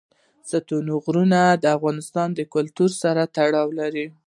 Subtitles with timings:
[0.49, 4.05] ستوني غرونه د افغان کلتور سره تړاو لري.